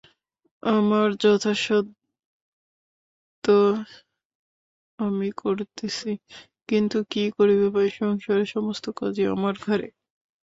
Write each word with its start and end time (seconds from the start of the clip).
আমার 0.63 1.07
যথাসাধ্য 1.21 1.95
আমি 4.99 5.27
করিতেছি–কিন্তু 5.37 6.97
কী 7.11 7.23
করিব 7.37 7.61
ভাই, 7.75 7.89
সংসারের 7.99 8.47
সমস্ত 8.47 8.85
কাজই 8.99 9.25
আমার 9.35 9.55
ঘাড়ে। 9.65 9.87